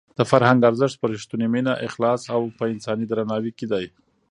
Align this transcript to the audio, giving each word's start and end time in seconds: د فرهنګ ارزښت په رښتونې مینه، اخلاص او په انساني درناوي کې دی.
د 0.17 0.19
فرهنګ 0.31 0.59
ارزښت 0.69 0.95
په 0.99 1.05
رښتونې 1.13 1.47
مینه، 1.53 1.73
اخلاص 1.87 2.21
او 2.35 2.41
په 2.57 2.63
انساني 2.73 3.05
درناوي 3.07 3.51
کې 3.57 3.65
دی. 3.71 3.85